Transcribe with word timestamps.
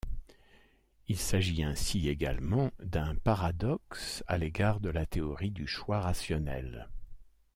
Il 1.09 1.17
s'agit 1.19 1.61
ainsi 1.61 2.09
également 2.09 2.71
d'un 2.79 3.13
paradoxe 3.13 4.23
à 4.25 4.39
l'égard 4.39 4.79
de 4.79 4.89
la 4.89 5.05
théorie 5.05 5.51
du 5.51 5.67
choix 5.67 5.99
rationnel. 5.99 6.89